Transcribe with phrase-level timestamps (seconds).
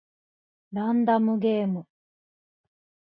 [0.71, 1.85] ランダムゲーム